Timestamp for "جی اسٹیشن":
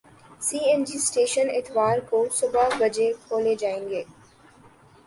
0.83-1.47